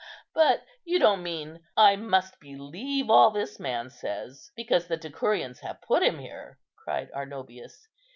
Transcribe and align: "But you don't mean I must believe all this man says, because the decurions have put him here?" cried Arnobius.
"But 0.33 0.65
you 0.83 0.97
don't 0.97 1.21
mean 1.21 1.59
I 1.77 1.95
must 1.95 2.39
believe 2.39 3.07
all 3.11 3.29
this 3.29 3.59
man 3.59 3.91
says, 3.91 4.49
because 4.55 4.87
the 4.87 4.97
decurions 4.97 5.59
have 5.59 5.79
put 5.83 6.01
him 6.01 6.17
here?" 6.17 6.57
cried 6.75 7.11
Arnobius. 7.11 7.87